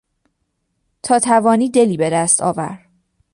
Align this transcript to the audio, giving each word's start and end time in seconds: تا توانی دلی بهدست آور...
تا 1.03 1.19
توانی 1.19 1.69
دلی 1.69 1.97
بهدست 1.97 2.41
آور... 2.41 2.85